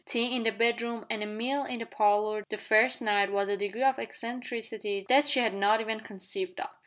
[0.03, 3.55] Tea in the bedroom and a mill in the parlour the first night was a
[3.57, 6.71] degree of eccentricity she had not even conceived of.